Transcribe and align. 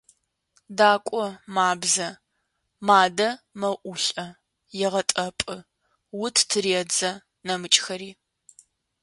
«Дакӏо»– 0.77 1.25
мабзэ, 1.55 2.07
мадэ, 2.87 3.29
мэӏулӏэ, 3.59 4.27
егъэтӏэпӏы, 4.85 5.57
ут 6.23 6.35
тыредзэ, 6.49 7.11
нэмыкӏхэри. 7.45 8.11